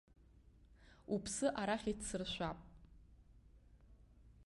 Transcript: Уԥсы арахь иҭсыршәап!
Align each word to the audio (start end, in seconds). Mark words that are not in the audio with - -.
Уԥсы 1.13 1.47
арахь 1.61 1.87
иҭсыршәап! 1.91 2.59